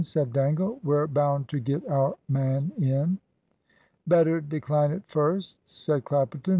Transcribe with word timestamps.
said 0.03 0.33
Dangle. 0.33 0.79
"We're 0.83 1.05
bound 1.05 1.47
to 1.49 1.59
get 1.59 1.87
our 1.87 2.15
man 2.27 2.71
in." 2.75 3.19
"Better 4.07 4.41
decline 4.41 4.89
it 4.89 5.03
first," 5.05 5.57
said 5.67 6.05
Clapperton. 6.05 6.49